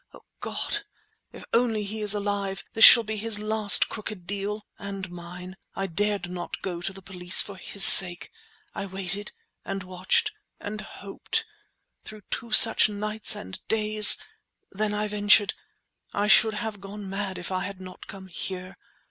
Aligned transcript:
O 0.15 0.21
God! 0.39 0.81
if 1.31 1.43
only 1.53 1.83
he 1.83 2.01
is 2.01 2.15
alive, 2.15 2.63
this 2.73 2.83
shall 2.83 3.03
be 3.03 3.17
his 3.17 3.37
last 3.37 3.87
crooked 3.87 4.25
deal—and 4.25 5.11
mine! 5.11 5.57
I 5.75 5.85
dared 5.85 6.27
not 6.27 6.59
go 6.63 6.81
to 6.81 6.91
the 6.91 7.03
police, 7.03 7.39
for 7.43 7.55
his 7.55 7.85
sake! 7.85 8.31
I 8.73 8.87
waited, 8.87 9.31
and 9.63 9.83
watched, 9.83 10.31
and 10.59 10.81
hoped, 10.81 11.45
through 12.03 12.23
two 12.31 12.49
such 12.51 12.89
nights 12.89 13.35
and 13.35 13.59
days... 13.67 14.17
then 14.71 14.91
I 14.95 15.07
ventured. 15.07 15.53
I 16.15 16.25
should 16.25 16.55
have 16.55 16.81
gone 16.81 17.07
mad 17.07 17.37
if 17.37 17.51
I 17.51 17.59
had 17.65 17.79
not 17.79 18.07
come 18.07 18.25
here. 18.25 18.77